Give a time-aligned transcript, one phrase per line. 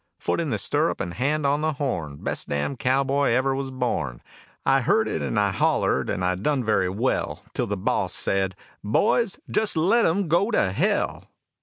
[0.17, 4.23] Foot in the stirrup and hand on the horn, Best damned cowboy ever was born.
[4.65, 9.37] I herded and I hollered and I done very well, Till the boss said, "Boys,
[9.47, 11.29] just let 'em go to hell."